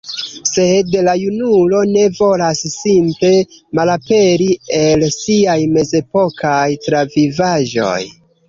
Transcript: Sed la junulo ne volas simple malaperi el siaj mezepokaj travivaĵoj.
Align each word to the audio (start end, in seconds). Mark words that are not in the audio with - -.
Sed 0.51 0.95
la 1.07 1.11
junulo 1.23 1.81
ne 1.89 2.05
volas 2.19 2.63
simple 2.77 3.31
malaperi 3.81 4.49
el 4.81 5.07
siaj 5.19 5.59
mezepokaj 5.77 6.67
travivaĵoj. 6.89 7.97